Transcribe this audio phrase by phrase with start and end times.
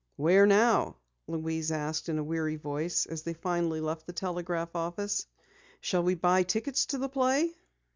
[0.15, 0.97] "Where now?"
[1.27, 5.27] Louise asked in a weary voice as they finally left the telegraph office.
[5.79, 7.51] "Shall we buy tickets to the play?"